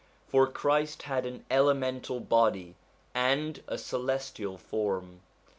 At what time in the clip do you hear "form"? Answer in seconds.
4.57-5.19